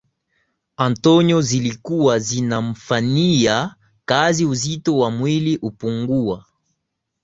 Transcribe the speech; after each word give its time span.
Antonio 0.77 1.41
zilikuwa 1.41 2.19
zinamfanyia 2.19 3.75
kazi 4.05 4.45
uzito 4.45 4.97
wa 4.97 5.11
mwili 5.11 5.57
upungua 5.57 6.45